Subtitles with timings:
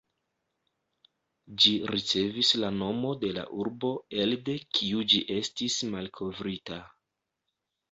[1.65, 3.93] Ĝi ricevis la nomo de la urbo
[4.25, 6.83] elde kiu ĝi estis malkovrita.